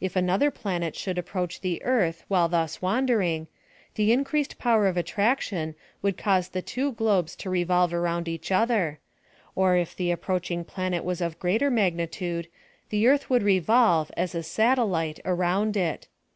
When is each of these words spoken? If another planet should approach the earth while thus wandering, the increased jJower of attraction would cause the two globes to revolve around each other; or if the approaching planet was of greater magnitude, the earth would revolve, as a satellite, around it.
If 0.00 0.16
another 0.16 0.50
planet 0.50 0.96
should 0.96 1.18
approach 1.18 1.60
the 1.60 1.80
earth 1.84 2.24
while 2.26 2.48
thus 2.48 2.82
wandering, 2.82 3.46
the 3.94 4.10
increased 4.10 4.58
jJower 4.58 4.88
of 4.90 4.96
attraction 4.96 5.76
would 6.02 6.16
cause 6.18 6.48
the 6.48 6.62
two 6.62 6.90
globes 6.94 7.36
to 7.36 7.48
revolve 7.48 7.94
around 7.94 8.26
each 8.26 8.50
other; 8.50 8.98
or 9.54 9.76
if 9.76 9.94
the 9.94 10.10
approaching 10.10 10.64
planet 10.64 11.04
was 11.04 11.20
of 11.20 11.38
greater 11.38 11.70
magnitude, 11.70 12.48
the 12.90 13.06
earth 13.06 13.30
would 13.30 13.44
revolve, 13.44 14.10
as 14.16 14.34
a 14.34 14.42
satellite, 14.42 15.20
around 15.24 15.76
it. 15.76 16.08